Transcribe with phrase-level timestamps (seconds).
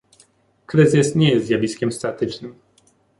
[0.65, 2.55] Kryzys nie jest zjawiskiem statycznym